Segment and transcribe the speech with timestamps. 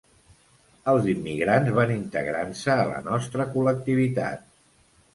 [0.93, 4.47] Els immigrants van integrant-se a la nostra col·lectivitat.